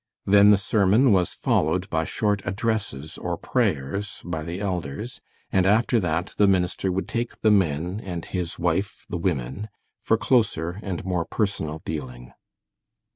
Then 0.25 0.49
the 0.49 0.57
sermon 0.57 1.11
was 1.11 1.35
followed 1.35 1.87
by 1.91 2.05
short 2.05 2.41
addresses 2.43 3.19
or 3.19 3.37
prayers 3.37 4.19
by 4.25 4.41
the 4.43 4.59
elders, 4.59 5.21
and 5.51 5.67
after 5.67 5.99
that 5.99 6.33
the 6.37 6.47
minister 6.47 6.91
would 6.91 7.07
take 7.07 7.41
the 7.41 7.51
men, 7.51 8.01
and 8.03 8.25
his 8.25 8.57
wife 8.57 9.05
the 9.09 9.17
women, 9.19 9.69
for 9.99 10.17
closer 10.17 10.79
and 10.81 11.05
more 11.05 11.25
personal 11.25 11.83
dealing. 11.85 12.33